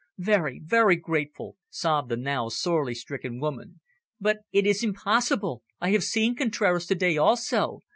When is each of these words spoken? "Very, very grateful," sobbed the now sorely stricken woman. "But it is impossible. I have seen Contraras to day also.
"Very, 0.17 0.59
very 0.65 0.95
grateful," 0.95 1.57
sobbed 1.69 2.09
the 2.09 2.17
now 2.17 2.49
sorely 2.49 2.95
stricken 2.95 3.39
woman. 3.39 3.81
"But 4.19 4.39
it 4.51 4.65
is 4.65 4.83
impossible. 4.83 5.61
I 5.79 5.91
have 5.91 6.03
seen 6.03 6.35
Contraras 6.35 6.87
to 6.87 6.95
day 6.95 7.17
also. 7.17 7.81